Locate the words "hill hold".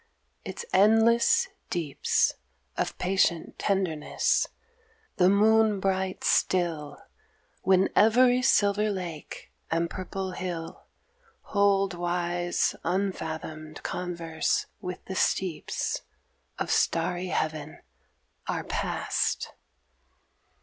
10.31-11.93